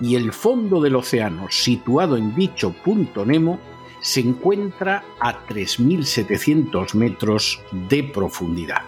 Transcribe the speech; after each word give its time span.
Y 0.00 0.16
el 0.16 0.32
fondo 0.32 0.80
del 0.80 0.96
océano, 0.96 1.46
situado 1.50 2.16
en 2.16 2.34
dicho 2.34 2.74
punto 2.84 3.24
Nemo, 3.24 3.60
se 4.00 4.20
encuentra 4.20 5.04
a 5.18 5.46
3.700 5.46 6.94
metros 6.94 7.62
de 7.88 8.04
profundidad. 8.04 8.82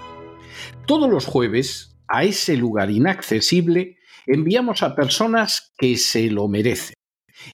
Todos 0.86 1.08
los 1.08 1.24
jueves, 1.24 1.96
a 2.08 2.24
ese 2.24 2.56
lugar 2.56 2.90
inaccesible, 2.90 3.96
enviamos 4.26 4.82
a 4.82 4.94
personas 4.94 5.72
que 5.78 5.96
se 5.96 6.30
lo 6.30 6.48
merecen. 6.48 6.94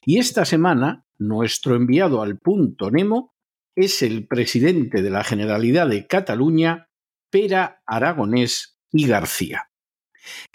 Y 0.05 0.19
esta 0.19 0.45
semana, 0.45 1.05
nuestro 1.17 1.75
enviado 1.75 2.21
al 2.21 2.37
punto 2.37 2.91
Nemo 2.91 3.33
es 3.75 4.01
el 4.01 4.27
presidente 4.27 5.01
de 5.01 5.09
la 5.09 5.23
Generalidad 5.23 5.87
de 5.87 6.05
Cataluña, 6.05 6.89
Pera 7.29 7.81
Aragonés 7.85 8.77
y 8.91 9.07
García. 9.07 9.69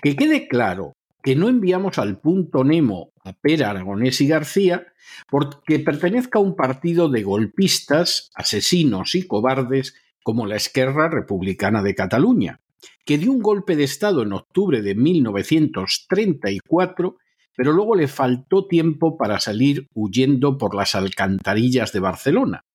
Que 0.00 0.14
quede 0.14 0.46
claro 0.46 0.92
que 1.22 1.36
no 1.36 1.48
enviamos 1.48 1.98
al 1.98 2.20
punto 2.20 2.64
Nemo 2.64 3.12
a 3.24 3.33
Pera 3.33 3.70
Aragonés 3.70 4.20
y 4.20 4.28
García 4.28 4.92
porque 5.28 5.78
pertenezca 5.78 6.38
a 6.38 6.42
un 6.42 6.55
partido 6.56 7.08
de 7.08 7.22
golpistas, 7.22 8.30
asesinos 8.34 9.14
y 9.14 9.27
cobardes 9.27 9.94
como 10.22 10.44
la 10.46 10.56
Esquerra 10.56 11.08
Republicana 11.08 11.83
de 11.83 11.94
Cataluña, 11.94 12.61
que 13.05 13.16
dio 13.19 13.33
un 13.33 13.41
golpe 13.41 13.77
de 13.77 13.84
Estado 13.84 14.22
en 14.22 14.34
octubre 14.34 14.83
de 14.83 14.94
1934, 14.94 17.16
pero 17.56 17.72
luego 17.72 17.96
le 17.96 18.08
faltó 18.08 18.66
tiempo 18.66 19.16
para 19.16 19.41
salir 19.41 19.89
huyendo 19.94 20.58
por 20.58 20.74
las 20.74 20.94
alcantarillas 20.94 21.92
de 21.92 22.00
Barcelona, 22.00 22.66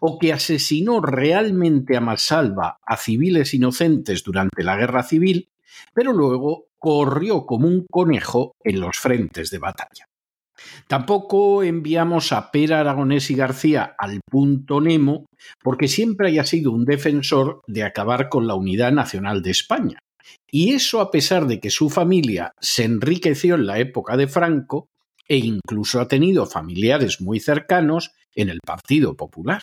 o 0.00 0.18
que 0.18 0.32
asesinó 0.32 1.00
realmente 1.00 1.96
a 1.96 2.00
Masalva 2.00 2.78
a 2.84 2.96
civiles 2.96 3.54
inocentes 3.54 4.22
durante 4.22 4.62
la 4.62 4.76
Guerra 4.76 5.02
Civil, 5.02 5.48
pero 5.94 6.12
luego 6.12 6.67
corrió 6.78 7.46
como 7.46 7.66
un 7.66 7.86
conejo 7.90 8.52
en 8.62 8.80
los 8.80 8.98
frentes 8.98 9.50
de 9.50 9.58
batalla. 9.58 10.04
Tampoco 10.88 11.62
enviamos 11.62 12.32
a 12.32 12.50
Pera 12.50 12.80
Aragonés 12.80 13.30
y 13.30 13.34
García 13.34 13.94
al 13.98 14.20
punto 14.28 14.80
Nemo 14.80 15.26
porque 15.62 15.88
siempre 15.88 16.28
haya 16.28 16.44
sido 16.44 16.72
un 16.72 16.84
defensor 16.84 17.62
de 17.66 17.84
acabar 17.84 18.28
con 18.28 18.46
la 18.46 18.54
unidad 18.54 18.92
nacional 18.92 19.42
de 19.42 19.50
España. 19.50 19.98
Y 20.50 20.72
eso 20.74 21.00
a 21.00 21.10
pesar 21.10 21.46
de 21.46 21.60
que 21.60 21.70
su 21.70 21.90
familia 21.90 22.52
se 22.60 22.84
enriqueció 22.84 23.54
en 23.54 23.66
la 23.66 23.78
época 23.78 24.16
de 24.16 24.28
Franco 24.28 24.88
e 25.28 25.36
incluso 25.36 26.00
ha 26.00 26.08
tenido 26.08 26.46
familiares 26.46 27.20
muy 27.20 27.38
cercanos 27.38 28.12
en 28.34 28.48
el 28.48 28.60
Partido 28.64 29.16
Popular. 29.16 29.60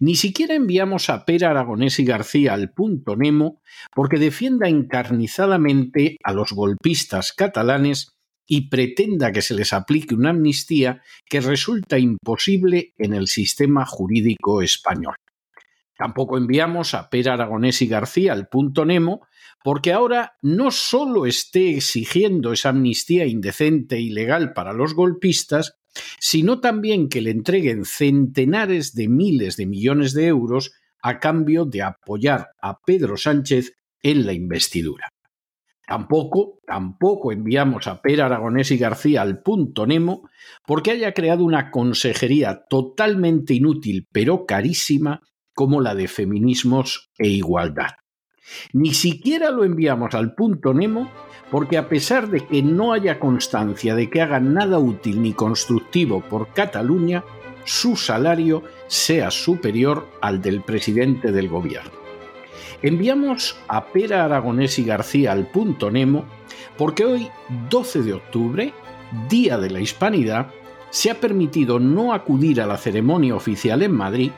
Ni 0.00 0.16
siquiera 0.16 0.54
enviamos 0.54 1.10
a 1.10 1.24
Pera 1.24 1.50
Aragonés 1.50 1.98
y 1.98 2.04
García 2.04 2.54
al 2.54 2.72
punto 2.72 3.16
Nemo 3.16 3.60
porque 3.94 4.18
defienda 4.18 4.68
encarnizadamente 4.68 6.16
a 6.22 6.32
los 6.32 6.52
golpistas 6.52 7.32
catalanes 7.32 8.14
y 8.46 8.68
pretenda 8.68 9.32
que 9.32 9.42
se 9.42 9.54
les 9.54 9.72
aplique 9.72 10.14
una 10.14 10.30
amnistía 10.30 11.02
que 11.26 11.40
resulta 11.40 11.98
imposible 11.98 12.92
en 12.98 13.14
el 13.14 13.26
sistema 13.26 13.86
jurídico 13.86 14.62
español. 14.62 15.16
Tampoco 15.96 16.36
enviamos 16.36 16.94
a 16.94 17.08
Pera 17.08 17.34
Aragonés 17.34 17.80
y 17.80 17.86
García 17.86 18.32
al 18.32 18.48
punto 18.48 18.84
Nemo, 18.84 19.26
porque 19.62 19.92
ahora 19.92 20.34
no 20.42 20.70
solo 20.70 21.24
esté 21.24 21.76
exigiendo 21.76 22.52
esa 22.52 22.70
amnistía 22.70 23.26
indecente 23.26 24.00
y 24.00 24.10
legal 24.10 24.52
para 24.52 24.72
los 24.72 24.94
golpistas, 24.94 25.76
sino 26.18 26.60
también 26.60 27.08
que 27.08 27.20
le 27.20 27.30
entreguen 27.30 27.84
centenares 27.84 28.94
de 28.94 29.08
miles 29.08 29.56
de 29.56 29.66
millones 29.66 30.14
de 30.14 30.26
euros 30.26 30.72
a 31.02 31.18
cambio 31.20 31.64
de 31.64 31.82
apoyar 31.82 32.48
a 32.60 32.80
Pedro 32.80 33.16
Sánchez 33.16 33.76
en 34.02 34.26
la 34.26 34.32
investidura. 34.32 35.08
Tampoco, 35.86 36.60
tampoco 36.66 37.30
enviamos 37.30 37.86
a 37.86 38.00
Per 38.00 38.22
Aragonés 38.22 38.70
y 38.70 38.78
García 38.78 39.20
al 39.20 39.42
punto 39.42 39.86
Nemo 39.86 40.28
porque 40.66 40.92
haya 40.92 41.12
creado 41.12 41.44
una 41.44 41.70
consejería 41.70 42.64
totalmente 42.70 43.52
inútil 43.52 44.06
pero 44.10 44.46
carísima 44.46 45.20
como 45.54 45.82
la 45.82 45.94
de 45.94 46.08
feminismos 46.08 47.10
e 47.18 47.28
igualdad. 47.28 47.92
Ni 48.72 48.94
siquiera 48.94 49.50
lo 49.50 49.64
enviamos 49.64 50.14
al 50.14 50.34
punto 50.34 50.74
Nemo 50.74 51.10
porque 51.50 51.78
a 51.78 51.88
pesar 51.88 52.28
de 52.28 52.40
que 52.46 52.62
no 52.62 52.92
haya 52.92 53.20
constancia 53.20 53.94
de 53.94 54.10
que 54.10 54.20
haga 54.20 54.40
nada 54.40 54.78
útil 54.78 55.22
ni 55.22 55.32
constructivo 55.32 56.20
por 56.20 56.48
Cataluña, 56.52 57.24
su 57.64 57.96
salario 57.96 58.62
sea 58.86 59.30
superior 59.30 60.08
al 60.20 60.40
del 60.42 60.62
presidente 60.62 61.32
del 61.32 61.48
gobierno. 61.48 61.92
Enviamos 62.82 63.56
a 63.68 63.86
Pera 63.86 64.24
Aragonés 64.24 64.78
y 64.78 64.84
García 64.84 65.32
al 65.32 65.46
punto 65.46 65.90
Nemo 65.90 66.24
porque 66.76 67.04
hoy, 67.04 67.28
12 67.70 68.02
de 68.02 68.14
octubre, 68.14 68.72
Día 69.28 69.58
de 69.58 69.70
la 69.70 69.80
Hispanidad, 69.80 70.48
se 70.90 71.10
ha 71.10 71.20
permitido 71.20 71.78
no 71.78 72.12
acudir 72.12 72.60
a 72.60 72.66
la 72.66 72.76
ceremonia 72.76 73.34
oficial 73.34 73.82
en 73.82 73.92
Madrid, 73.92 74.32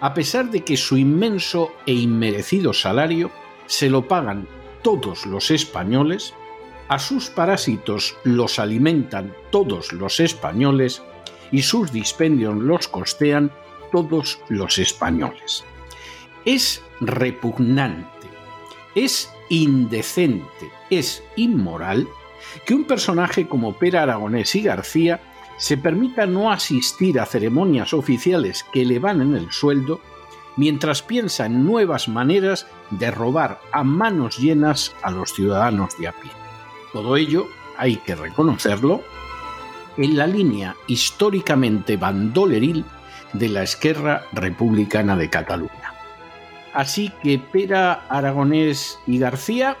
a 0.00 0.14
pesar 0.14 0.50
de 0.50 0.60
que 0.64 0.76
su 0.76 0.96
inmenso 0.96 1.72
e 1.84 1.92
inmerecido 1.92 2.72
salario 2.72 3.30
se 3.70 3.88
lo 3.88 4.08
pagan 4.08 4.48
todos 4.82 5.26
los 5.26 5.52
españoles, 5.52 6.34
a 6.88 6.98
sus 6.98 7.30
parásitos 7.30 8.16
los 8.24 8.58
alimentan 8.58 9.32
todos 9.52 9.92
los 9.92 10.18
españoles 10.18 11.04
y 11.52 11.62
sus 11.62 11.92
dispendios 11.92 12.56
los 12.56 12.88
costean 12.88 13.52
todos 13.92 14.40
los 14.48 14.78
españoles. 14.78 15.62
Es 16.44 16.82
repugnante, 17.00 18.26
es 18.96 19.32
indecente, 19.50 20.68
es 20.90 21.22
inmoral 21.36 22.08
que 22.66 22.74
un 22.74 22.84
personaje 22.84 23.46
como 23.46 23.74
Pera 23.74 24.02
Aragonés 24.02 24.52
y 24.56 24.62
García 24.62 25.20
se 25.58 25.76
permita 25.76 26.26
no 26.26 26.50
asistir 26.50 27.20
a 27.20 27.26
ceremonias 27.26 27.94
oficiales 27.94 28.64
que 28.72 28.84
le 28.84 28.98
van 28.98 29.20
en 29.20 29.36
el 29.36 29.52
sueldo 29.52 30.00
mientras 30.60 31.00
piensa 31.00 31.46
en 31.46 31.64
nuevas 31.64 32.06
maneras 32.06 32.66
de 32.90 33.10
robar 33.10 33.62
a 33.72 33.82
manos 33.82 34.36
llenas 34.36 34.94
a 35.00 35.10
los 35.10 35.32
ciudadanos 35.32 35.96
de 35.96 36.08
a 36.08 36.12
pie. 36.12 36.30
Todo 36.92 37.16
ello, 37.16 37.46
hay 37.78 37.96
que 37.96 38.14
reconocerlo, 38.14 39.02
en 39.96 40.18
la 40.18 40.26
línea 40.26 40.76
históricamente 40.86 41.96
bandoleril 41.96 42.84
de 43.32 43.48
la 43.48 43.62
Esquerra 43.62 44.26
Republicana 44.32 45.16
de 45.16 45.30
Cataluña. 45.30 45.94
Así 46.74 47.10
que 47.22 47.38
Pera, 47.38 48.04
Aragonés 48.10 48.98
y 49.06 49.18
García, 49.18 49.78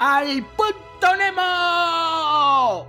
¡al 0.00 0.42
punto 0.56 1.16
Nemo! 1.16 2.88